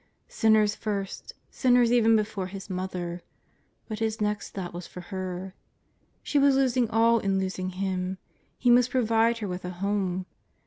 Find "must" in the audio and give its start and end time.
8.71-8.89